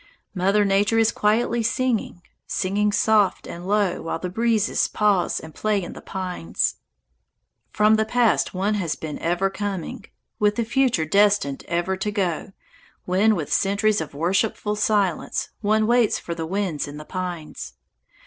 Mother 0.33 0.65
Nature 0.65 0.97
is 0.97 1.11
quietly 1.11 1.61
singing, 1.61 2.23
singing 2.47 2.91
soft 2.91 3.45
and 3.45 3.67
low 3.67 4.01
while 4.01 4.17
the 4.17 4.31
breezes 4.31 4.87
pause 4.87 5.39
and 5.39 5.53
play 5.53 5.83
in 5.83 5.93
the 5.93 6.01
pines. 6.01 6.77
From 7.69 7.97
the 7.97 8.05
past 8.05 8.51
one 8.51 8.73
has 8.73 8.95
been 8.95 9.19
ever 9.19 9.51
coming, 9.51 10.05
with 10.39 10.55
the 10.55 10.65
future 10.65 11.05
destined 11.05 11.63
ever 11.67 11.95
to 11.97 12.09
go 12.09 12.51
when, 13.05 13.35
with 13.35 13.53
centuries 13.53 14.01
of 14.01 14.15
worshipful 14.15 14.75
silence, 14.75 15.49
one 15.61 15.85
waits 15.85 16.17
for 16.17 16.33
the 16.33 16.47
winds 16.47 16.87
in 16.87 16.97
the 16.97 17.05
pines. 17.05 17.73